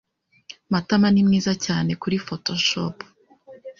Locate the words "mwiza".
1.27-1.53